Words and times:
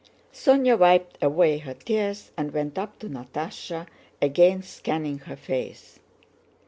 Sónya 0.33 0.79
wiped 0.79 1.21
away 1.23 1.59
her 1.59 1.75
tears 1.75 2.31
and 2.35 2.51
went 2.55 2.79
up 2.79 2.97
to 2.97 3.07
Natásha, 3.07 3.85
again 4.19 4.63
scanning 4.63 5.19
her 5.19 5.35
face. 5.37 5.99